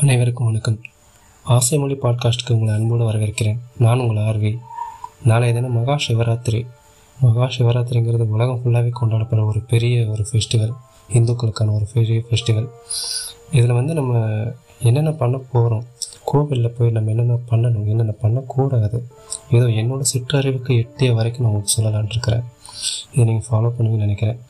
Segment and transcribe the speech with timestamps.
[0.00, 0.80] அனைவருக்கும் வணக்கம்.
[1.44, 3.58] ஆசை மொழி பாட்காஸ்ட்டுக்கு உங்களை அன்போடு வரவேற்கிறேன்.
[3.78, 4.58] நான் உங்கள் ஆர்வி
[5.24, 6.66] நாளைய தினம் மகா சிவராத்திரி.
[7.20, 10.74] மகா சிவராத்திரிங்கிறது உலகம் ஃபுல்லாகவே கொண்டாடப்படுற ஒரு பெரிய ஒரு ஃபெஸ்டிவல்
[11.12, 12.68] இந்துக்களுக்கான ஒரு பெரிய ஃபெஸ்டிவல்
[13.50, 14.14] இதில் வந்து நம்ம
[14.82, 15.84] என்னென்ன பண்ண போகிறோம்
[16.24, 19.06] கோவிலில் போய் நம்ம என்னென்ன பண்ணணும் என்னென்ன பண்ணக்கூடாது
[19.50, 22.44] ஏதோ என்னோடய சிற்றறிவுக்கு எட்டிய வரைக்கும் நான் உங்களுக்கு சொல்லலான் இருக்கிறேன்.
[23.12, 24.40] இதை நீங்கள் ஃபாலோ பண்ணுவீங்கன்னு நினைக்கிறேன்.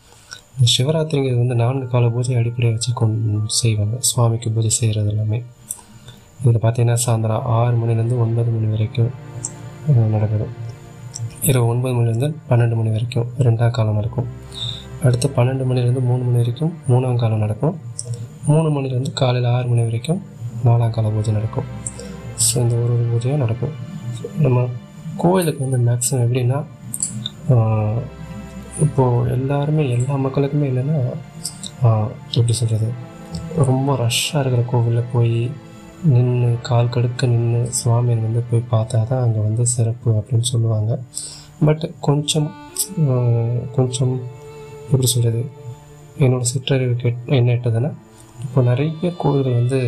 [0.75, 3.97] சிவராத்திரிங்கிறது வந்து நான்கு கால பூஜை அடிப்படையை வச்சு கொண்டு செய்வாங்க.
[4.09, 5.39] சுவாமிக்கு பூஜை செய்கிறது எல்லாமே.
[6.41, 9.13] இதில் பார்த்தீங்கன்னா சாயந்தரம் ஆறு மணிலேருந்து ஒன்பது மணி வரைக்கும்
[10.15, 10.47] நடக்குது.
[11.51, 14.29] இரவு ஒன்பது மணிலேருந்து பன்னெண்டு மணி வரைக்கும் ரெண்டாம் காலம் நடக்கும்.
[15.07, 17.75] அடுத்து பன்னெண்டு மணிலேருந்து மூணு மணி வரைக்கும் மூணாம் காலம் நடக்கும்.
[18.51, 20.21] மூணு மணிலேருந்து காலையில் ஆறு மணி வரைக்கும்
[20.67, 21.67] நாலாம் கால பூஜை நடக்கும்.
[22.47, 23.75] ஸோ இந்த ஒரு ஒரு பூஜையும் நடக்கும்.
[24.45, 24.67] நம்ம
[25.17, 26.59] கோயிலுக்கு வந்து மேக்ஸிமம் எப்படின்னா
[28.81, 30.99] இப்போது எல்லாருமே எல்லா மக்களுக்குமே என்னென்னா
[32.31, 32.93] எப்படி சொல்கிறது
[33.57, 35.51] ரொம்ப ரஷ்ஷாக இருக்கிற கோவிலில் போய்
[36.05, 41.01] நின்று கால் கடுக்க நின்று சுவாமியை வந்து போய் பார்த்தா தான் அங்கே வந்து சிறப்பு அப்படின்னு சொல்லுவாங்க.
[41.65, 42.55] பட் கொஞ்சம்
[43.75, 44.21] கொஞ்சம்
[44.85, 45.51] எப்படி சொல்கிறது
[46.19, 47.93] என்னோடய சிற்றறிவு கேட் என்ன எட்டதுன்னா
[48.43, 49.81] இப்போ நிறைய கோவில்கள் வந்து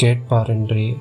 [0.00, 0.96] கேட்பாரின்றி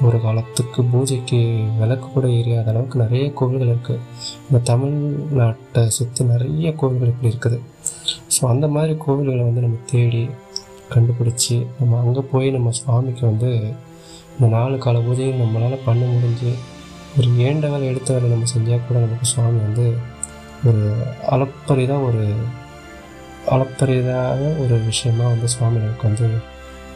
[0.00, 1.38] ஒரு காலத்துக்கு பூஜைக்கு
[1.80, 4.00] விளக்கு கூட எரியாத அளவுக்கு நிறைய கோவில்கள் இருக்குது
[4.50, 7.58] இந்த தமிழ்நாட்டை சுற்றி நிறைய கோவில்கள் இப்படி இருக்குது.
[8.30, 10.28] ஸோ அந்த மாதிரி கோவில்களை வந்து நம்ம தேடி
[10.94, 13.50] கண்டுபிடிச்சி நம்ம அங்கே போய் நம்ம சுவாமிக்கு வந்து
[14.34, 16.52] இந்த நாலு கால பூஜையும் நம்மளால் பண்ண முடிஞ்சு
[17.18, 19.96] ஒரு ஏண்ட வேலை எடுத்த வேலை நம்ம செஞ்சால் கூட நமக்கு சுவாமி வந்து
[20.64, 20.82] ஒரு
[21.30, 22.24] அளப்பரிதாக ஒரு
[23.50, 26.26] அளப்பரிதாக ஒரு விஷயமாக வந்து சுவாமி நமக்கு வந்து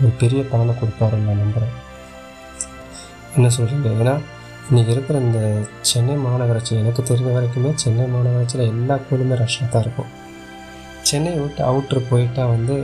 [0.01, 1.75] ஒரு பெரிய பலனை கொடுப்பாருன்னு நான் நம்புகிறேன்
[3.37, 4.15] என்ன சொல்கிறீங்க ஏன்னா
[4.69, 5.41] இன்றைக்கி இருக்கிற இந்த
[5.81, 10.11] சென்னை மாநகராட்சி எனக்கு தெரிஞ்ச வரைக்குமே சென்னை மாநகராட்சியில் எல்லா கோயிலுமே ரஷ்ஷாக தான் இருக்கும்.
[11.03, 12.77] சென்னையை விட்டு அவுட்ரு போயிட்டால் வந்து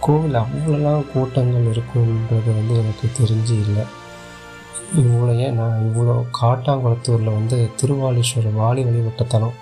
[0.00, 3.84] கோவில் அவ்வளோலாம் கூட்டங்கள் இருக்குன்றது வந்து எனக்கு தெரிஞ்சு இல்லை.
[5.02, 5.56] இவ்வளோ ஏன்?
[5.60, 9.56] நான் இவ்வளோ காட்டாங்குளத்தூரில் வந்து திருவாலீஸ்வரர் வாலி வழிபட்டத்தலம்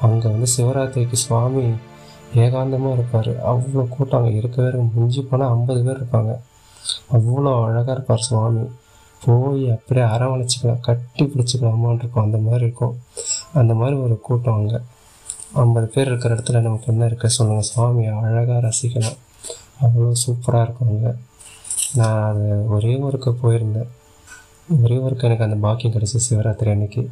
[0.00, 1.66] அங்கே வந்து சிவராத்திரிக்கு சுவாமி
[2.44, 3.32] ஏகாந்தமாக இருப்பார்.
[3.52, 4.88] அவ்வளோ கூட்டம் அங்கே இருக்கவே இருக்கு.
[4.94, 6.32] முடிஞ்சு போனால் ஐம்பது பேர் இருப்பாங்க.
[7.18, 8.64] அவ்வளோ அழகாக இருப்பார் சுவாமி.
[9.24, 12.24] போய் அப்படியே அரவணைச்சிக்கலாம் கட்டி பிடிச்சிக்கலாமான் இருக்கும்.
[12.24, 12.94] அந்த மாதிரி இருக்கும்.
[13.52, 14.80] அந்த மாதிரி ஒரு கூட்டம் அங்கே.
[15.52, 19.18] ஐம்பது பேர் இருக்கிற இடத்துல நமக்கு என்ன இருக்க சொல்லுங்கள் சுவாமியை அழகாக ரசிக்கலாம்.
[19.82, 21.12] அவ்வளோ சூப்பராக இருக்கும் அங்கே.
[21.94, 23.90] நான் அது ஒரே ஊருக்கு போயிருந்தேன்.
[24.82, 27.10] ஒரே ஊருக்கு எனக்கு அந்த பாக்கியம் கிடச்சி சிவராத்திரி அன்னைக்கு.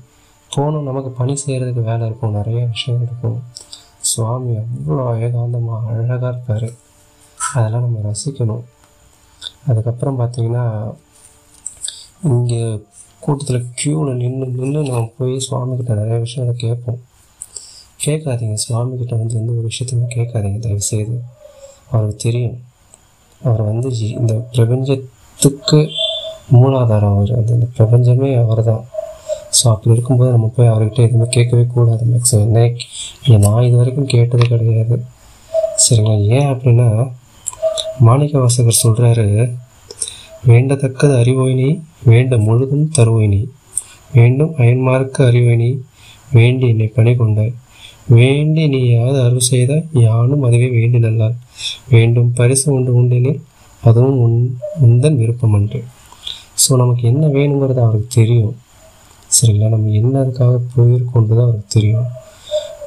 [0.57, 2.31] போனோம் நமக்கு பணி செய்கிறதுக்கு வேலை இருக்கும்.
[2.31, 3.43] நிறைய விஷயங்கள் இருக்கும்.
[4.01, 6.69] சுவாமி அவ்வளோ ஏகாந்தமாக அழகாக இருப்பார்.
[7.55, 8.65] அதெல்லாம் நம்ம ரசிக்கணும்.
[9.67, 10.65] அதுக்கப்புறம் பார்த்தீங்கன்னா
[12.23, 12.61] இங்கே
[13.21, 17.01] கூட்டத்தில் க்யூவில் நின்று நின்று நம்ம போய் சுவாமிகிட்ட நிறைய விஷயங்களை கேட்போம்.
[18.05, 18.57] கேட்காதீங்க.
[18.65, 20.59] சுவாமிகிட்ட வந்து எந்த ஒரு விஷயத்தையுமே கேட்காதீங்க.
[20.59, 21.17] தயவுசெய்து.
[21.91, 22.57] அவருக்கு தெரியும்.
[23.41, 23.89] அவர் வந்து
[24.21, 25.81] இந்த பிரபஞ்சத்துக்கு
[26.53, 27.33] மூலாதாரம் அவர்.
[27.33, 28.85] அது இந்த பிரபஞ்சமே அவர் தான்
[29.59, 32.61] ஸோ அப்படி இருக்கும்போது நம்ம போய் அவர்கிட்ட எதுவுமே கேட்கவே கூடாது மேக்ஸிமம் என்ன
[33.25, 34.97] இல்லை நான் இது வரைக்கும் கேட்டது கிடையாது.
[35.77, 36.17] சரிங்களா?
[36.37, 36.89] ஏன் அப்படின்னா
[38.01, 39.27] மாணிக்க வாசகர் சொல்கிறாரு
[40.51, 41.69] வேண்டத்தக்கது அறிவோயினி
[42.11, 43.43] வேண்ட முழுதும் தருவோயினி
[44.13, 45.71] வேண்டும் அயன்மார்க்க அறிவோயினி
[46.33, 47.53] வேண்டி என்னை பணி கொண்டாய்
[48.09, 51.37] வேண்டி நீ யாது அருள் செய்த யானும் அதுவே வேண்டி நல்லாள்
[51.89, 53.41] வேண்டும் பரிசு ஒன்று உண்டெனில்
[53.83, 54.37] அதுவும் உன்
[54.87, 55.81] உந்தன் விருப்பம் அன்று.
[56.63, 58.55] ஸோ நமக்கு என்ன வேணுங்கிறது அவருக்கு தெரியும்.
[59.31, 59.69] சரிங்களா?
[59.69, 62.09] நம்ம என்ன அதுக்காக போயிருக்கோன்றது அவருக்கு தெரியும்.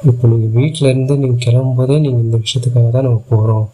[0.08, 3.66] இப்போ நீங்கள் வீட்டில் இருந்து நீங்கள் கிளம்பும்போதே நீங்கள் இந்த விஷயத்துக்காக தான் நம்ம போகிறோம்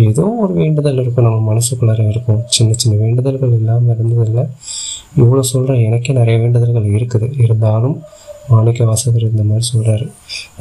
[0.00, 1.26] ஏதோ ஒரு வேண்டுதல் இருக்கும்.
[1.28, 2.42] நம்ம மனசுக்குள்ளார இருக்கும்.
[2.46, 4.44] சின்ன சின்ன வேண்டுதல்கள் இல்லாமல் இருந்ததில்லை.
[5.20, 7.26] இவ்வளோ சொல்கிறேன் எனக்கே நிறைய வேண்டுதல்கள் இருக்குது.
[7.44, 7.96] இருந்தாலும்
[8.48, 10.06] மாணிக்க வாசகர் இந்த மாதிரி சொல்கிறாரு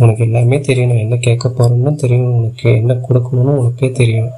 [0.01, 0.89] உனக்கு எல்லாமே தெரியும்.
[0.91, 2.33] நான் என்ன கேட்க போகிறேன்னு தெரியும்.
[2.39, 4.31] உனக்கு என்ன கொடுக்கணும்னு உனக்கே தெரியும்.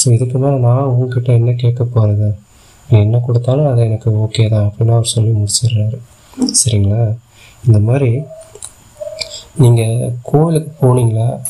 [0.00, 2.28] ஸோ இதுக்கு மேலே நான் உங்ககிட்ட என்ன கேட்க போகிறது
[2.90, 5.98] நீ என்ன கொடுத்தாலும் அது எனக்கு ஓகே தான் அப்படின்னு அவர் சொல்லி முடிச்சிடுறாரு.
[6.60, 7.02] சரிங்களா?
[7.66, 8.22] இந்த மாதிரி
[9.62, 11.40] நீங்கள் கோவிலுக்கு போனீங்களா?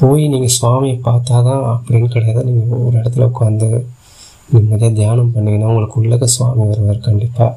[0.00, 2.40] போய் நீங்கள் சுவாமியை பார்த்தா தான் அப்படின்னு கிடையாது.
[2.48, 3.68] நீங்கள் ஒரு இடத்துல உட்காந்து
[4.54, 7.52] நிம்மதியாக தியானம் பண்ணீங்கன்னா உங்களுக்கு உள்ளக சுவாமி வருவார் கண்டிப்பாக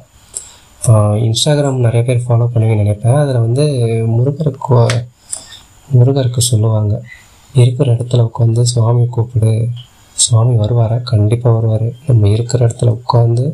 [1.26, 3.18] இன்ஸ்டாகிராம் நிறைய பேர் ஃபாலோ பண்ணுவீங்கன்னு நினைப்பேன்.
[3.22, 3.64] அதில் வந்து
[4.16, 4.78] முருகருக்கு
[5.98, 6.94] முருகருக்கு சொல்லுவாங்க
[7.60, 9.52] இருக்கிற இடத்துல உட்காந்து சுவாமி கூப்பிடு.
[10.24, 11.88] சுவாமி வருவாரா கண்டிப்பாக வருவார்.
[12.08, 13.44] நம்ம இருக்கிற இடத்துல உட்காந்து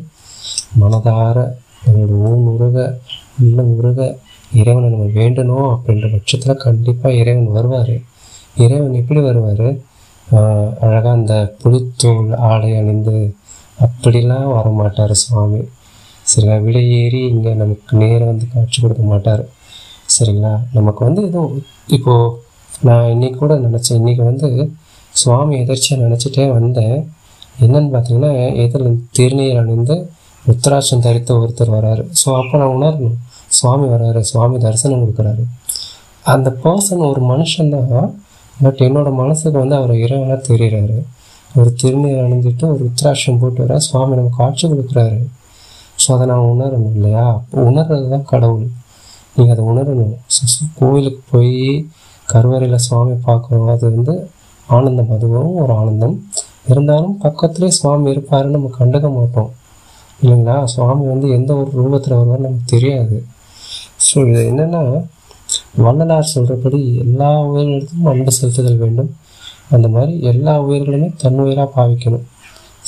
[0.81, 1.37] மனதார
[1.83, 2.77] நம்மளோட ஊன் உருக
[3.45, 3.99] உள்ளம் உருக
[4.59, 7.95] இறைவனை நம்ம வேண்டணும் அப்படின்ற பட்சத்தில் கண்டிப்பாக இறைவன் வருவார்.
[8.63, 9.67] இறைவன் எப்படி வருவார்?
[10.83, 13.17] அழகாக அந்த புளித்தூள் ஆடை அணிந்து
[13.85, 15.61] அப்படிலாம் வர மாட்டார் சுவாமி.
[16.29, 16.57] சரிங்களா?
[16.67, 19.43] விடையேறி இங்கே நமக்கு நேரம் வந்து காட்சி கொடுக்க மாட்டார்.
[20.15, 20.53] சரிங்களா?
[20.73, 21.41] நமக்கு வந்து ஏதோ
[21.87, 22.33] இப்போது
[22.87, 23.99] நான் இன்னைக்கு கூட நினச்சேன்.
[24.01, 24.49] இன்றைக்கி வந்து
[25.21, 26.97] சுவாமி எதிர்ச்சியாக நினச்சிட்டே வந்தேன்.
[27.65, 28.31] என்னன்னு பார்த்தீங்கன்னா
[28.63, 29.95] எதில் திருநீர் அணிந்து
[30.47, 32.03] ருத்ராட்சம் தரித்த ஒருத்தர் வராரு.
[32.21, 33.17] ஸோ அப்போ நான் உணரணும்.
[33.59, 34.19] சுவாமி வராரு.
[34.31, 35.43] சுவாமி தரிசனம் கொடுக்குறாரு.
[36.33, 38.09] அந்த பர்சன் ஒரு மனுஷன்தான்
[38.63, 40.97] பட் என்னோட மனசுக்கு வந்து அவர் இறைவனாக தெரிகிறாரு
[41.59, 45.19] ஒரு திருநீர் அணிஞ்சிட்டு ஒரு உத்ராட்சம் போட்டு வர சுவாமி நம்ம காட்சி கொடுக்குறாரு.
[46.01, 47.27] ஸோ அதை நான் உணரணும் இல்லையா?
[47.67, 48.67] உணர்றது தான் கடவுள்.
[49.35, 50.15] நீங்கள் அதை உணரணும்.
[50.35, 50.43] ஸோ
[50.79, 51.55] கோவிலுக்கு போய்
[52.27, 54.15] கருவறையில் சுவாமி பார்க்குறோம் அது வந்து
[54.67, 55.11] ஆனந்தம்.
[55.15, 56.15] அதுவும் ஒரு ஆனந்தம்.
[56.71, 59.51] இருந்தாலும் பக்கத்துலேயே சுவாமி இருப்பாருன்னு நம்ம கண்டுக்க மாட்டோம்.
[60.21, 60.55] இல்லைங்களா?
[60.73, 63.17] சுவாமி வந்து எந்த ஒரு ரூபத்தில் வருவார் நமக்கு தெரியாது.
[64.07, 64.81] ஸோ இது என்னென்னா
[65.85, 69.11] வள்ளலார் சொல்கிறபடி எல்லா உயிரினத்துக்கும் அன்பு செலுத்துதல் வேண்டும்.
[69.75, 72.25] அந்த மாதிரி எல்லா உயிர்களுமே தன் உயிராக பாவிக்கணும்.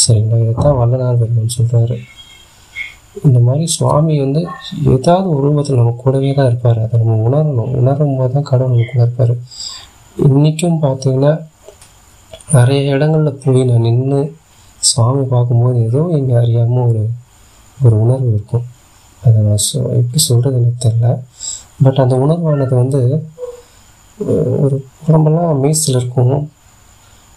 [0.03, 0.39] சரிங்களா?
[0.43, 1.97] இதைத்தான் வள்ளலார் பெருமான் சொல்கிறாரு
[3.27, 4.41] இந்த மாதிரி சுவாமி வந்து
[4.95, 6.79] ஏதாவது உருவத்தில் நம்ம கூடவே தான் இருப்பார்.
[6.83, 7.71] அதை நம்ம உணரணும்.
[7.79, 9.33] உணரும் போது தான் கடவுள் நம்ம கூட இருப்பார்
[10.27, 11.31] இன்றைக்கும் பார்த்தீங்கன்னா
[12.55, 14.19] நிறைய இடங்களில் போய் நான் நின்று
[14.89, 17.01] சுவாமி பார்க்கும்போது ஏதோ எங்கே அறியாமல் ஒரு
[17.77, 18.65] ஒரு உணர்வு இருக்கும்.
[19.23, 21.07] அதை நான் சொ எப்படி சொல்கிறது எனக்கு தெரில
[21.83, 23.01] பட் அந்த உணர்வானது வந்து
[24.63, 26.51] ஒரு உடம்பெல்லாம் மீசில் இருக்கும்.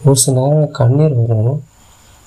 [0.04, 1.62] ஒரு சில நேரம் கண்ணீர் வரும்.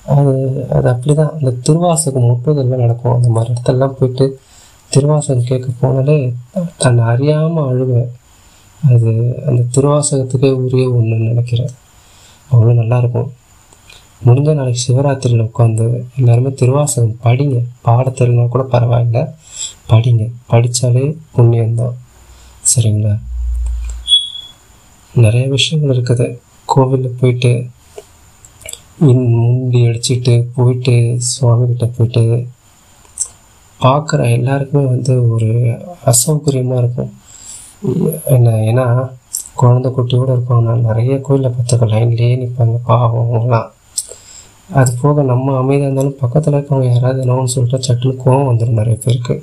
[0.06, 3.14] அது அது அப்படி தான் அந்த திருவாசகம் முட்டுதெல்லாம் நடக்கும்.
[3.14, 4.38] அந்த மாதிரி இடத்தெல்லாம் போயிட்டு
[4.88, 6.32] திருவாசகம் கேட்க போனாலே
[6.78, 8.10] தன்னை அறியாமல் அழுவேன்.
[8.90, 9.10] அது
[9.46, 11.70] அந்த திருவாசகத்துக்கே உரிய ஒன்றுன்னு நினைக்கிறேன்.
[12.52, 13.30] அவ்வளோ நல்லாயிருக்கும்
[14.26, 17.64] முடிஞ்ச நாளைக்கு சிவராத்திரியில் உட்காந்து எல்லாருமே திருவாசகம் படிங்க.
[17.82, 19.30] பாட கூட பரவாயில்ல.
[19.88, 20.30] படிங்க.
[20.46, 21.96] படித்தாலே புண்ணியம்தான்.
[22.76, 23.14] சரிங்களா
[25.14, 26.26] நிறைய விஷயங்கள் இருக்குது.
[26.72, 27.52] கோவிலில் போயிட்டு
[29.04, 30.94] முந்தி அடிச்சுட்டு போயிட்டு
[31.30, 32.22] சுவாமிகிட்ட போயிட்டு
[33.80, 35.48] பார்க்குற எல்லாருக்குமே வந்து ஒரு
[36.12, 37.12] அசௌகரியமாக இருக்கும்.
[38.34, 38.86] என்ன ஏன்னா
[39.60, 43.68] குழந்தை குட்டியோடு இருக்கவங்க நிறைய கோயிலில் பார்த்துருக்கேன் லைன்லேயே நிற்பாங்க பாவம் அவங்களாம்
[44.78, 49.36] அது போக நம்ம அமைதியாக இருந்தாலும் பக்கத்தில் இருக்கவங்க யாராவது என்னன்னு சொல்லிட்டு சட்டுன்னு கோவம் வந்துடும் நிறைய பேருக்கு.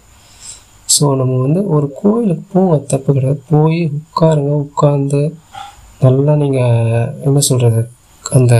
[0.94, 3.40] ஸோ நம்ம வந்து ஒரு கோயிலுக்கு போங்க தப்பு கிடையாது.
[3.52, 4.52] போய் உட்காருங்க.
[4.66, 5.22] உட்காந்து
[6.06, 7.82] நல்லா நீங்கள் என்ன சொல்கிறது
[8.38, 8.56] அந்த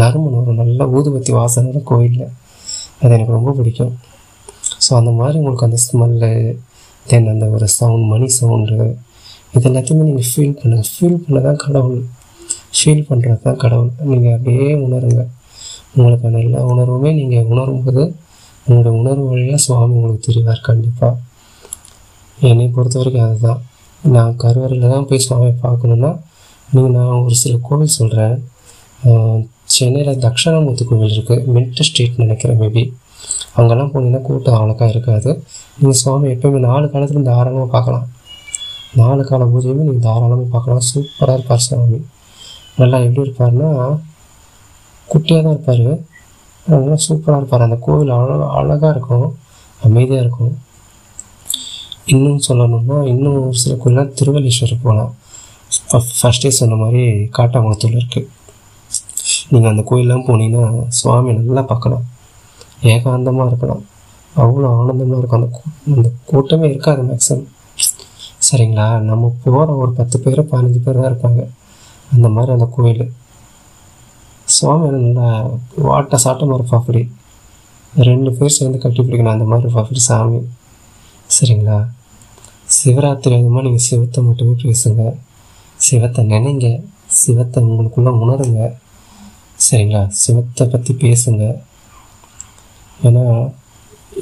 [0.00, 2.32] நறுமணம் ஒரு நல்ல ஊதுபத்தி வாசனை கோயிலில்.
[3.00, 3.94] அது எனக்கு ரொம்ப பிடிக்கும்.
[4.84, 6.32] ஸோ அந்த மாதிரி உங்களுக்கு அந்த ஸ்மெல்லு
[7.10, 8.76] தென் அந்த ஒரு சவுண்ட் மணி சவுண்டு
[9.56, 12.02] இது எல்லாத்தையுமே நீங்கள் ஃபீல் பண்ணுங்கள் ஃபீல் பண்ண தான் கடவுள்.
[12.76, 13.90] ஃபீல் பண்ணுறது தான் கடவுள்.
[14.10, 15.22] நீங்கள் அப்படியே உணருங்க.
[15.96, 18.02] உங்களுக்கான எல்லா உணர்வுமே நீங்கள் உணரும்போது
[18.66, 21.20] உங்களோட உணர்வு வழியாக சுவாமி உங்களுக்கு தெரிவார் கண்டிப்பாக
[22.50, 23.60] என்னை பொறுத்த வரைக்கும் அதுதான்.
[24.14, 26.10] நான் கருவறையில் தான் போய் சுவாமியை பார்க்கணுன்னா
[26.74, 28.36] நீங்கள் நான் ஒரு சில கோவில் சொல்கிறேன்
[29.76, 32.84] சென்னையில் தக்ஷணாமூர்த்தி கோவில் இருக்குது மின்ட் ஸ்ட்ரீட் நினைக்கிறேன் மேபி
[33.58, 35.30] அங்கெல்லாம் போனீங்கன்னா கூட்டம் அவ்வளோக்கா இருக்காது.
[35.78, 38.06] நீங்கள் சுவாமி எப்போயுமே நாலு காலத்தில் தாராளமாக பார்க்கலாம்.
[39.00, 40.84] நாலு கால பூஜையுமே நீங்கள் தாராளமாக பார்க்கலாம்.
[40.90, 41.98] சூப்பராக இருப்பார் சுவாமி.
[42.80, 43.70] நல்லா எப்படி இருப்பார்னா
[45.08, 45.84] குட்டியாக தான் இருப்பார்.
[46.70, 49.26] நல்லா சூப்பராக இருப்பார் அந்த கோவில் அழ அழகாக இருக்கும்
[49.80, 50.54] அமைதியாக இருக்கும்
[52.04, 55.12] இன்னும் சொல்லணும்னா இன்னும் ஒரு சில கோயிலாம் திருவள்ளீஸ்வரர் போகலாம்
[56.20, 57.02] ஃபஸ்ட்டே சொன்ன மாதிரி
[57.36, 58.28] காட்டாங்குளத்தூர் இருக்குது
[59.52, 62.04] நீங்கள் அந்த கோயிலெலாம் போனீங்கன்னா சுவாமி நல்லா பார்க்கலாம்.
[62.92, 63.82] ஏகாந்தமாக இருக்கலாம்.
[64.36, 65.42] அவ்வளோ ஆனந்தமாக இருக்கும்.
[65.42, 67.48] அந்த கூ அந்த கூட்டமே இருக்காது மேக்ஸிமம்
[68.48, 68.86] சரிங்களா?
[69.08, 71.42] நம்ம போகிற ஒரு பத்து பேர் பதினஞ்சு பேர் தான் இருப்பாங்க.
[72.14, 73.04] அந்த மாதிரி அந்த கோயில்.
[74.62, 75.28] சுவாமி நல்லா
[75.88, 77.02] வாட்ட சாட்டமாக இருப்பா அப்படி
[78.08, 80.38] ரெண்டு பேர் சேர்ந்து கட்டி பிடிக்கணும் அந்த மாதிரி இருப்பா அப்படி சாமி.
[81.36, 81.78] சரிங்களா?
[82.76, 85.02] சிவராத்திரி அதுமாக நீங்கள் சிவத்தை மட்டுமே பேசுங்க.
[85.86, 86.68] சிவத்தை நினைங்க.
[87.22, 88.60] சிவத்தை உங்களுக்குள்ளே உணருங்க.
[89.66, 90.02] சரிங்களா?
[90.22, 91.44] சிவத்தை பற்றி பேசுங்க.
[93.00, 93.24] ஏன்னா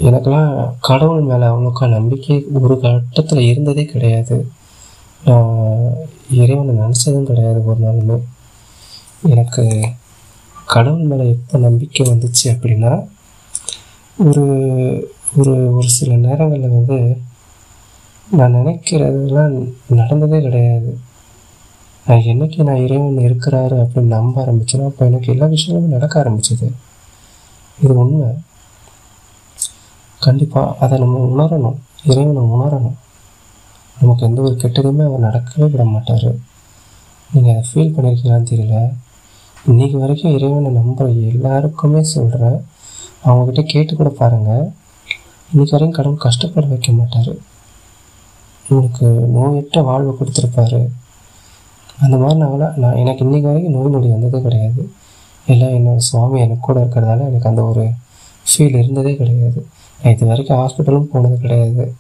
[0.09, 4.39] எனக்கெல்லாம் கடவுள் மேலே அவ்வளோக்கா நம்பிக்கை ஒரு கட்டத்தில் இருந்ததே கிடையாது.
[5.25, 5.95] நான்
[6.43, 8.19] இறைவனை நினச்சதும் கிடையாது ஒரு நாளுமே.
[9.33, 9.65] எனக்கு
[10.73, 12.93] கடவுள் மேலே எப்போ நம்பிக்கை வந்துச்சு அப்படின்னா
[14.27, 14.45] ஒரு
[15.37, 16.99] ஒரு ஒரு சில நேரங்களில் வந்து
[18.31, 19.55] நான் நினைக்கிறதெல்லாம்
[19.89, 20.91] நடந்ததே கிடையாது.
[22.07, 26.69] நான் என்னைக்கு நான் இறைவன் இருக்கிறாரு அப்படின்னு நம்ப ஆரம்பிச்சேன்னா அப்போ எனக்கு எல்லா விஷயங்களும் நடக்க ஆரம்பிச்சது.
[27.83, 28.29] இது உண்மை.
[30.19, 31.79] கண்டிப்பாக அதை நம்ம உணரணும்.
[32.05, 32.99] இறைவனை உணரணும்.
[34.01, 36.31] நமக்கு எந்த ஒரு கெட்டதுமே அவர் நடக்கவே விட மாட்டார்.
[37.33, 38.79] நீங்கள் அதை ஃபீல் பண்ணியிருக்கீங்களான்னு தெரியல.
[39.69, 42.65] இன்றைக்கி வரைக்கும் இறைவனை நம்புகிற எல்லாருக்குமே சொல்கிறேன்
[43.25, 44.71] அவங்கக்கிட்ட கேட்டு கூட பாருங்கள்
[45.53, 47.37] இன்றைக்கி வரையும் கடவுள் கஷ்டப்பட வைக்க மாட்டார்.
[48.69, 50.89] உங்களுக்கு நோயற்ற வாழ்வு கொடுத்துருப்பாரு.
[51.99, 54.91] அந்த மாதிரி நான் நான் எனக்கு இன்றைக்கி வரைக்கும் நோய் நொடி வந்ததே கிடையாது.
[55.47, 57.85] எல்லாம் என்னோடய சுவாமி எனக்கு கூட இருக்கிறதால எனக்கு அந்த ஒரு
[58.49, 59.67] ஃபீல் இருந்ததே கிடையாது.
[60.03, 61.95] நான் இது வரைக்கும் ஹாஸ்பிட்டலும் போனது கிடையாது.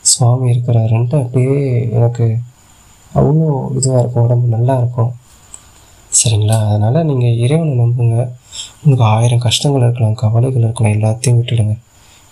[0.00, 2.38] சுவாமி இருக்கிறாருன்ட்டு அப்படியே எனக்கு
[3.14, 3.48] அவ்வளோ
[3.78, 5.12] இதுவாக இருக்கும் உடம்பு நல்லா இருக்கும்.
[6.18, 6.56] சரிங்களா?
[6.66, 8.16] அதனால் நீங்கள் இறைவனை நம்புங்க.
[8.80, 11.74] உங்களுக்கு ஆயிரம் கஷ்டங்கள் இருக்கலாம் கவலைகள் இருக்கலாம் எல்லாத்தையும் விட்டுடுங்க.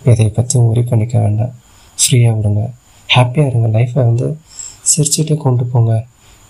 [0.03, 1.53] எதை பற்றியும் ஒரி பண்ணிக்க வேண்டாம்.
[1.99, 2.63] ஃப்ரீயாக விடுங்க.
[3.15, 3.67] ஹாப்பியாக இருங்க.
[3.77, 4.37] லைஃப்பை வந்து
[4.89, 6.05] சிரிச்சுட்டே கொண்டு போங்க.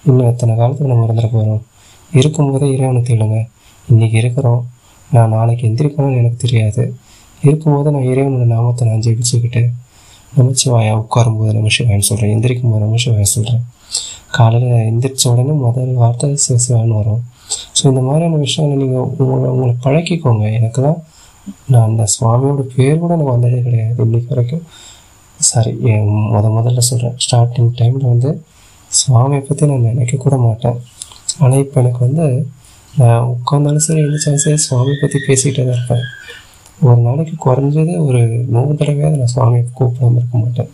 [0.06, 1.64] இன்னும் எத்தனை காலத்துக்கு நம்ம இருந்துட்டு போகிறோம்
[2.12, 3.40] இருக்கும்போதே இறைவனை தேடுங்க.
[3.92, 4.62] இன்றைக்கி இருக்கிறோம்.
[5.12, 6.96] நான் நாளைக்கு எந்திரிக்கணும்னு எனக்கு தெரியாது.
[7.44, 9.62] இருக்கும்போது நான் இறைவனோட நாமத்தை நான் ஜெபிச்சுக்கிட்டு
[10.38, 13.64] நமச்சிவாயா உட்காரும்போது நமச்சிவாயன்னு சொல்கிறேன் எந்திரிக்கும் போது நமச்சிவாயா சொல்கிறேன்
[14.38, 17.22] காலையில் எந்திரிச்ச உடனே முதல் வார்த்தை சிவசிவான்னு வரும்.
[17.78, 20.46] ஸோ இந்த மாதிரியான விஷயங்களை நீங்கள் உங்களை உங்களை பழக்கிக்கோங்க.
[20.58, 21.00] எனக்கு தான்
[21.72, 24.64] நான் அந்த சுவாமியோட பேர் கூட எனக்கு வந்ததே கிடையாது இன்னைக்கு வரைக்கும்.
[25.50, 25.72] சாரி
[26.34, 28.30] முத முதல்ல சொல்கிறேன் ஸ்டார்டிங் டைமில் வந்து
[29.00, 30.78] சுவாமியை பற்றி நான் நினைக்க கூட மாட்டேன்.
[31.44, 32.26] ஆனால் இப்போ எனக்கு வந்து
[33.00, 36.06] நான் உட்காந்தாலும் சரி எழுந்தாலும் சரி சுவாமி பற்றி பேசிக்கிட்டே தான் இருப்பேன்.
[36.88, 38.22] ஒரு நாளைக்கு குறைஞ்சது ஒரு
[38.54, 40.72] நூறு தடவையாவது நான் சுவாமியை கூப்பிடாம இருக்க மாட்டேன்.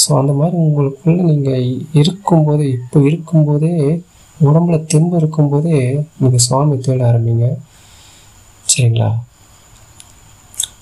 [0.00, 1.62] ஸோ அந்த மாதிரி உங்களுக்குள்ள நீங்கள்
[2.00, 3.72] இருக்கும்போது இப்போ இருக்கும்போதே
[4.38, 5.78] உடம்புல தெம்பு இருக்கும்போதே
[6.22, 7.46] நீங்கள் சுவாமி தேட ஆரம்பிங்க.
[8.70, 9.08] சரிங்களா?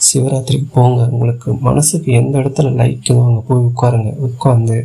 [0.06, 1.00] சிவராத்திரிக்கு போங்க.
[1.14, 4.11] உங்களுக்கு மனசுக்கு எந்த இடத்துல லைக்குதோ அங்கே போய் உட்காருங்க.
[4.28, 4.76] உட்காந்து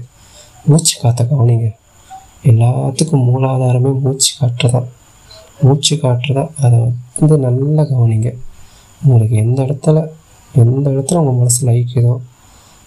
[0.70, 1.68] மூச்சு காற்ற கவனிங்க.
[2.52, 4.88] எல்லாத்துக்கும் மூலாதாரமே மூச்சு காற்று தான்
[5.66, 6.78] மூச்சு காற்று தான் அதை
[7.20, 8.30] வந்து நல்லா கவனிங்க.
[9.02, 9.98] உங்களுக்கு எந்த இடத்துல
[10.54, 12.14] எந்த இடத்துல உங்கள் மனசு லைக்குதோ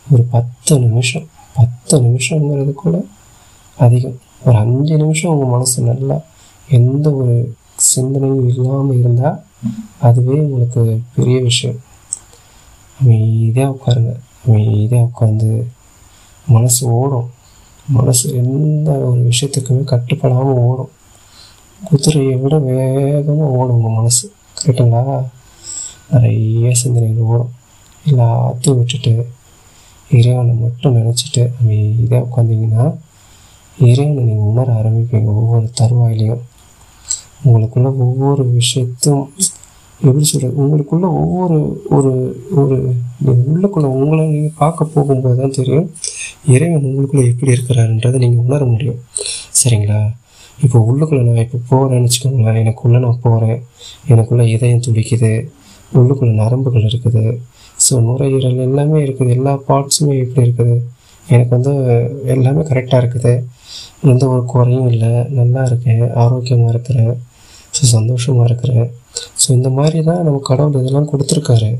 [0.06, 3.04] ஒரு பத்து நிமிஷம் பத்து நிமிஷங்கிறது கூட
[3.76, 4.18] அதிகம்.
[4.46, 6.20] ஒரு அஞ்சு நிமிஷம் உங்கள் மனசு நல்லா
[6.68, 9.42] எந்த ஒரு சிந்தனையும் இல்லாமல் இருந்தால்
[9.98, 11.76] அதுவே உங்களுக்கு பெரிய விஷயம்.
[13.00, 14.14] அமைதியாக உட்காருங்க.
[14.46, 15.62] அமைதியாக உட்காந்து
[16.46, 17.30] மனசு ஓடும்.
[17.88, 20.90] மனசு எந்த ஒரு விஷயத்துக்குமே கட்டுப்படாமல் ஓடும்.
[21.84, 24.32] குதிரையை விட வேகமாக ஓடும் உங்கள் மனசு.
[24.62, 25.24] கரெக்டுங்களா
[26.10, 27.52] நிறைய சிந்தனைகள் ஓடும்.
[28.06, 29.28] எல்லாத்தையும் விட்டுட்டு
[30.12, 32.84] இறைவனை மட்டும் நினச்சிட்டு அமைதியாக உட்காந்திங்கன்னா
[33.78, 36.42] இறைவனை நீங்கள் உணர ஆரம்பிப்பீங்க ஒவ்வொரு தருவாயிலையும்.
[37.44, 39.26] உங்களுக்குள்ள ஒவ்வொரு விஷயத்தையும்
[40.00, 41.58] எப்படி சொல்கிறது உங்களுக்குள்ள ஒவ்வொரு
[41.90, 42.12] ஒரு
[42.54, 42.76] ஒரு
[43.26, 45.88] நீங்கள் உங்களை நீங்கள் பார்க்க போகும்போது தான் தெரியும்
[46.46, 49.00] இறைவன் உங்களுக்குள்ள எப்படி இருக்கிறாருன்றதை நீங்கள் உணர முடியும்.
[49.62, 50.00] சரிங்களா?
[50.62, 53.62] இப்போ உள்ளுக்குள்ளே நான் இப்போ போகிறேன்னு வச்சுக்கோங்களேன் எனக்குள்ளே நான் போகிறேன்
[54.08, 55.32] எனக்குள்ளே இதயம் துடிக்குது
[55.92, 57.24] உள்ளுக்குள்ளே நரம்புகள் இருக்குது
[57.92, 59.30] ஸோ நுரையீரல் எல்லாமே இருக்குது.
[59.36, 60.76] எல்லா பார்ட்ஸுமே எப்படி இருக்குது.
[61.26, 61.72] எனக்கு வந்து
[62.34, 63.32] எல்லாமே கரெக்டாக இருக்குது.
[64.12, 65.10] எந்த ஒரு குறையும் இல்லை.
[65.40, 66.04] நல்லா இருக்கேன்.
[66.22, 67.12] ஆரோக்கியமாக இருக்கிறேன்.
[67.76, 68.86] ஸோ சந்தோஷமாக இருக்கிறேன்.
[69.42, 71.70] ஸோ இந்த மாதிரி தான் நம்ம கடவுள் இதெல்லாம் கொடுத்துருக்காரு.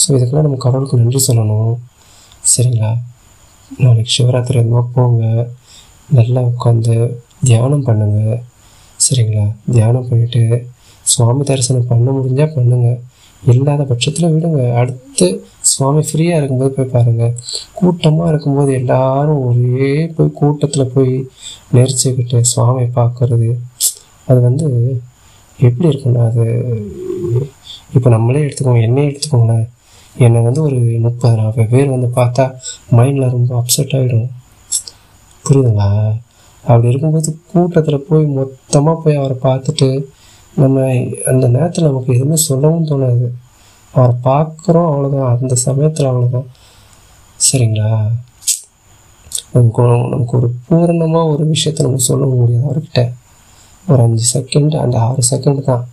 [0.00, 1.74] ஸோ இதுக்கெல்லாம் நம்ம கடவுளுக்கு நன்றி சொல்லணும்.
[2.52, 2.90] சரிங்களா?
[3.84, 5.22] நாளைக்கு சிவராத்திரி இருந்தால் போங்க.
[6.18, 6.94] நல்லா உட்காந்து
[7.48, 8.40] தியானம் பண்ணுங்கள்
[9.04, 9.46] சரிங்களா?
[9.76, 10.42] தியானம் பண்ணிவிட்டு
[11.12, 13.00] சுவாமி தரிசனம் பண்ண முடிஞ்சால் பண்ணுங்கள்
[13.52, 14.60] இல்லாத பட்சத்தில் விடுங்க.
[14.80, 15.26] அடுத்து
[15.72, 17.34] சுவாமி ஃப்ரீயாக இருக்கும்போது போய் பாருங்கள்
[17.78, 21.14] கூட்டமாக இருக்கும்போது எல்லாரும் ஒரே போய் கூட்டத்தில் போய்
[21.76, 23.50] நெரிச்சுக்கிட்டு சுவாமியை பார்க்கறது.
[24.30, 24.66] அது வந்து
[25.58, 26.44] எப்படி இருக்குன்னா அது
[27.96, 29.66] இப்போ நம்மளே எடுத்துக்கோங்க என்னையே எடுத்துக்கோங்களேன்.
[30.24, 32.44] என்னை வந்து ஒரு முப்பது நாற்பது பேர் வந்து பார்த்தா
[32.96, 34.28] மைண்டில் ரொம்ப அப்செட் ஆகிடும்
[35.44, 35.88] புரியுதுங்களா?
[36.64, 39.88] அப்படி இருக்கும்போது கூட்டத்தில் போய் மொத்தமாக போய் அவரை பார்த்துட்டு
[40.56, 43.26] நம்ம அந்த நேரத்தில் நமக்கு எதுவுமே சொல்லவும் தோணாது.
[43.94, 46.48] அவரை பார்க்குறோம் அவ்வளோதான் அந்த சமயத்தில் அவ்வளோதான்
[47.46, 47.90] சரிங்களா?
[49.52, 53.12] நமக்கு நமக்கு ஒரு பூரணமாக ஒரு விஷயத்த நம்ம சொல்ல முடியாது அவர்கிட்ட.
[53.88, 55.88] ஒரு அஞ்சு செகண்ட் அந்த ஆறு செகண்ட் தான்.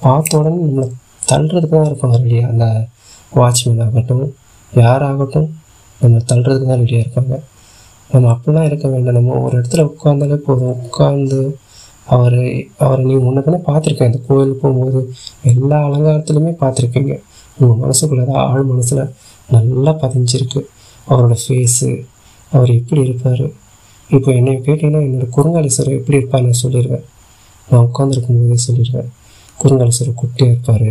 [0.00, 0.88] பார்த்த உடனே நம்மளை
[1.30, 2.86] தள்ளுறதுக்கு தான் இருப்பாங்க ரெடியாக அந்த
[3.34, 4.34] வாட்ச்மேன் ஆகட்டும்
[4.72, 5.48] யாராகட்டும்
[6.00, 7.40] நம்ம தள்ளுறதுக்கு தான் ரெடியாக இருப்பாங்க.
[8.12, 9.14] நம்ம அப்படிலாம் இருக்க வேண்டாம்.
[9.14, 10.76] நம்ம ஒரு இடத்துல உட்காந்தாலே போதும்.
[10.82, 11.58] உட்காந்து
[12.14, 12.38] அவர்
[12.84, 15.00] அவரை நீங்கள் முன்னப்பின பார்த்துருக்கேன் இந்த கோயில் போகும்போது
[15.52, 17.14] எல்லா அலங்காரத்துலையுமே பார்த்துருக்கீங்க.
[17.60, 19.02] உங்கள் மனசுக்குள்ளே தான் ஆழ் மனசில்
[19.56, 20.60] நல்லா பதிஞ்சிருக்கு.
[21.10, 21.88] அவரோட ஃபேஸு
[22.56, 23.46] அவர் எப்படி இருப்பார்?
[24.16, 27.06] இப்போ என்னை கேட்டீங்கன்னா என்னோடய குறுங்காலீஸ்வரர் எப்படி இருப்பார் நான் சொல்லிடுவேன்.
[27.70, 29.10] நான் உட்காந்துருக்கும் போதே சொல்லிடுவேன்.
[29.62, 30.90] குறுங்காலீஸ்வரர் குட்டியாக இருப்பார்.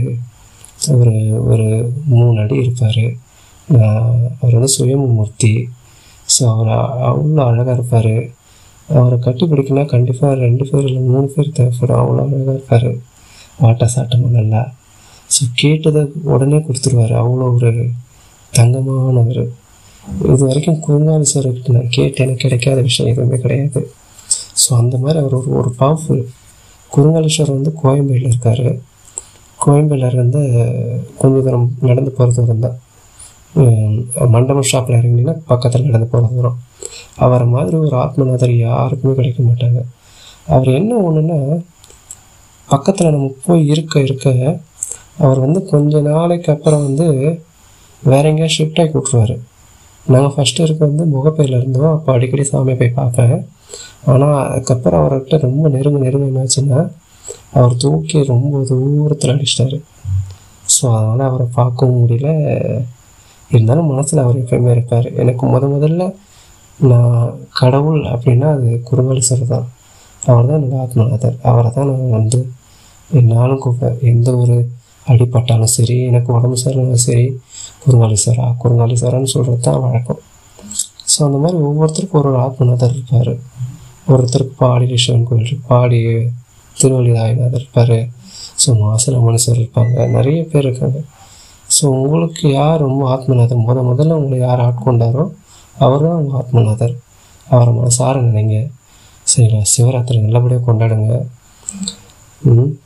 [0.99, 1.15] ஒரு
[1.51, 1.67] ஒரு
[2.13, 3.05] மூணு அடி இருப்பார்.
[4.41, 5.53] அவர் வந்து சுயமூர்த்தி
[6.33, 6.69] ஸோ அவர்
[7.09, 8.13] அவ்வளோ அழகாக இருப்பார்.
[8.95, 9.45] அவரை கட்டி
[9.85, 11.99] கண்டிப்பாக ரெண்டு பேர் இல்லை மூணு பேர் தேவைப்படும்.
[12.01, 12.89] அவ்வளோ அழகாக இருப்பார்.
[13.61, 14.73] வாட்ட சாட்டமும் நல்லா.
[15.35, 17.13] ஸோ கேட்டதை உடனே கொடுத்துருவாரு.
[17.21, 17.89] அவ்வளோ ஒரு
[18.53, 19.47] தங்கமானவர்.
[20.33, 23.91] இது வரைக்கும் குருங்காலீஸ்வரர்கிட்ட நான் கேட்டு எனக்கு கிடைக்காத விஷயம் எதுவுமே கிடையாது.
[24.61, 26.27] ஸோ அந்த மாதிரி அவர் ஒரு ஒரு பவர்ஃபுல்
[26.91, 28.79] குருங்காலீஸ்வரர் வந்து கோயம்பேடில் இருக்கார்.
[29.65, 30.41] கோயம்பேடில் இருந்து
[31.17, 32.79] கொஞ்சம் தூரம் நடந்து போகிறது தான்
[34.35, 36.51] மண்டபம் ஷாப்பில் இறங்கினீங்கன்னா பக்கத்தில் நடந்து போகிற
[37.25, 39.79] அவரை மாதிரி ஒரு ஆத்மநாதர் யாருக்குமே கிடைக்க மாட்டாங்க.
[40.55, 41.39] அவர் என்ன ஒன்றுன்னா
[42.69, 44.27] பக்கத்தில் நம்ம போய் இருக்க இருக்க
[45.25, 47.07] அவர் வந்து கொஞ்ச நாளைக்கு அப்புறம் வந்து
[48.03, 49.35] வேற எங்கேயா ஷிஃப்ட் ஆகி விட்ருவாரு
[50.05, 51.93] நாங்கள் ஃபஸ்ட்டு இருக்க வந்து முகப்பேரில் இருந்தோம்.
[51.95, 53.37] அப்போ அடிக்கடி சாமியை போய் பார்ப்பேன்.
[54.11, 56.81] ஆனால் அதுக்கப்புறம் அவர்கிட்ட ரொம்ப நெருங்க நெருங்க என்னாச்சுன்னா
[57.57, 59.79] அவர் தூக்கி ரொம்ப தூரத்தில் அடிச்சிட்டாரு.
[60.75, 62.29] ஸோ அதனால் அவரை பார்க்கவும் முடியல.
[63.51, 65.07] இருந்தாலும் மனசில் அவர் எப்பயுமே இருப்பார்.
[65.23, 66.05] எனக்கு முத முதல்ல
[66.79, 69.67] நான் கடவுள் அப்படின்னா அது குருங்காலீஸ்வரர் தான்
[70.23, 71.37] அவர் தான் என்னோடய ஆத்மநாதர்.
[71.49, 72.39] அவரை தான் நான் வந்து
[73.09, 74.55] என்னாலும் கூப்பிட்டேன் எந்த ஒரு
[75.11, 77.25] அடிப்பட்டாலும் சரி எனக்கு உடம்பு சரியில்லைனாலும் சரி
[77.83, 80.21] குருங்காலீஸ்வரா குருங்காலீஸ்வரான்னு சொல்கிறது தான் வழக்கம்.
[81.11, 83.33] ஸோ அந்த மாதிரி ஒவ்வொருத்தருக்கும் ஒரு ஒரு ஆத்மநாதர் இருப்பார்.
[84.13, 85.99] ஒருத்தருக்கு பாடி சிவன் கோயில் பாடி
[86.77, 87.97] திருவள்ளிதாயநாதர் இருப்பார்.
[88.61, 89.95] ஸோ மாசில மனுஷர் இருப்பாங்க.
[90.17, 90.99] நிறைய பேர் இருக்காங்க.
[91.77, 93.65] ஸோ உங்களுக்கு யார் ரொம்ப ஆத்மநாதர்?
[93.67, 95.31] முத முதல்ல உங்களை யார் ஆட்கொண்டாரோ
[95.75, 96.95] அவர் தான் உங்கள் ஆத்மநாதர்.
[97.47, 98.69] அவரை மனசார நினைங்க.
[99.27, 99.61] சரிங்களா?
[99.77, 101.25] சிவராத்திரி நல்லபடியாக கொண்டாடுங்க.
[102.41, 102.79] ம்.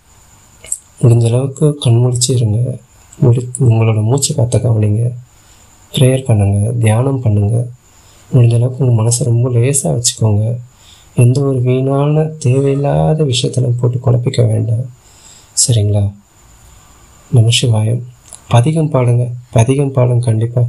[1.02, 2.80] முடிஞ்ச அளவுக்கு கண் முழிச்சு இருங்க.
[3.18, 5.12] முடி உங்களோட மூச்சு காத்த கவனிங்க.
[5.94, 7.68] ப்ரேயர் பண்ணுங்கள் தியானம் பண்ணுங்கள்
[8.34, 10.58] முடிஞ்ச அளவுக்கு உங்கள் மனசை ரொம்ப லேசாக வச்சுக்கோங்க.
[11.16, 14.86] எந்த ஒரு வீணான தேவையில்லாத விஷயத்தெல்லாம் போட்டு குழப்பிக்க வேண்டாம்.
[15.68, 16.14] சரிங்களா?
[17.32, 18.04] நம சிவாயம்.
[18.54, 19.26] பதிகம் பாடுங்க.
[19.56, 20.68] பதிகம் பாடுங்க கண்டிப்பாக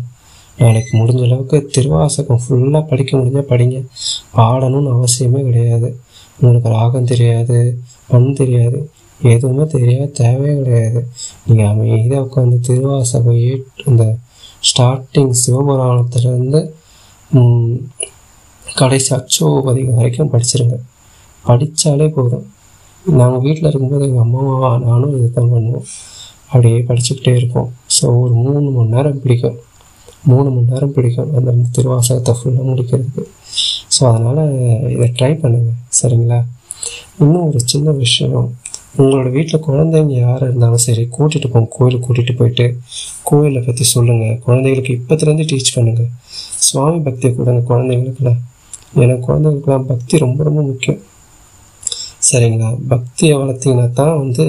[0.61, 3.77] நாளைக்கு முடிஞ்ச அளவுக்கு திருவாசகம் ஃபுல்லாக படிக்க முடிஞ்சால் படிங்க.
[4.39, 5.89] பாடணும்னு அவசியமே கிடையாது.
[6.37, 7.57] உங்களுக்கு ராகம் தெரியாது
[8.11, 8.79] பண் தெரியாது
[9.21, 11.01] எதுவுமே தெரியாது தேவையே கிடையாது.
[11.47, 14.05] நீங்கள் அமைதியாக உட்காந்து திருவாசகம் எயிட் இந்த
[14.69, 16.61] ஸ்டார்டிங் சிவபுராணத்துலேருந்து
[18.81, 20.77] கடைசி அச்சோபதிகம் வரைக்கும் படிச்சிருங்க.
[21.45, 22.47] படித்தாலே போதும்.
[23.05, 25.87] நாங்கள் வீட்டில் இருக்கும்போது எங்கள் அம்மாவா நானும் இது தான் பண்ணுவோம்.
[26.53, 29.59] அப்படியே படிச்சுக்கிட்டே இருப்போம் ஸோ ஒரு மூணு மணி நேரம் பிடிக்கும்.
[30.31, 31.31] மூணு மணி நேரம் பிடிக்கும்.
[31.39, 33.23] அந்த திருவாசகத்தை ஃபுல்லாக முடிக்கிறதுக்கு.
[33.95, 34.43] ஸோ அதனால்
[34.95, 36.39] இதை ட்ரை பண்ணுங்கள் சரிங்களா?
[37.23, 38.47] இன்னும் ஒரு சின்ன விஷயம்.
[38.99, 41.69] உங்களோட வீட்டில் குழந்தைங்க யார் இருந்தாலும் சரி கூட்டிகிட்டு போங்க.
[41.77, 42.67] கோயிலுக்கு கூட்டிகிட்டு போயிட்டு
[43.29, 46.11] கோயிலை பற்றி சொல்லுங்கள் குழந்தைகளுக்கு இப்போத்துலேருந்து டீச் பண்ணுங்கள்
[46.67, 48.41] சுவாமி பக்தியை கொடுங்க குழந்தைங்களுக்குலாம்
[49.03, 51.01] ஏன்னா குழந்தைங்களுக்குலாம் பக்தி ரொம்ப ரொம்ப முக்கியம்.
[52.33, 52.79] சரிங்களா?
[52.89, 54.45] பக்தியை வளர்த்தீங்கன்னா தான் வந்து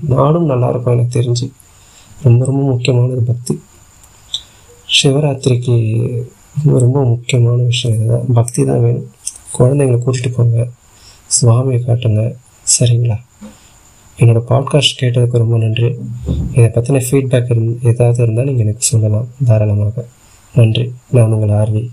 [0.00, 1.50] நாடும் நல்லாயிருக்கும் எனக்கு தெரிஞ்சு.
[2.22, 3.60] ரொம்ப ரொம்ப முக்கியமானது பக்தி.
[5.02, 5.76] சிவராத்திரிக்கு
[6.64, 8.24] ரொம்ப ரொம்ப முக்கியமான விஷயம் இதுதான்.
[8.34, 9.10] பக்தி தான் வேணும்.
[9.58, 10.68] குழந்தைங்களை கூட்டிகிட்டு போங்க.
[11.42, 12.34] சுவாமியை காட்டுங்க.
[12.80, 13.16] சரிங்களா?
[14.18, 15.94] என்னோட பாட்காஸ்ட் கேட்டதுக்கு ரொம்ப நன்றி.
[16.52, 20.06] இதை பற்றின ஃபீட்பேக் இருந் ஏதாவது இருந்தால் நீங்கள் எனக்கு சொல்லலாம் தாராளமாக.
[20.54, 20.92] நன்றி.
[21.10, 21.90] நான் உங்கள் ஆர்வி.